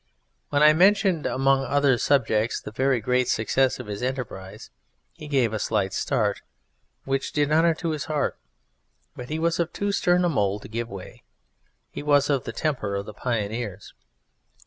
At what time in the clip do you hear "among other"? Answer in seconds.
1.27-1.95